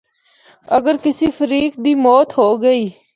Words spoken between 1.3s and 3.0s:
فریق دی موت ہو گئی۔